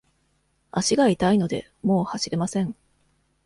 [0.71, 2.75] 足が痛いので、もう走れません。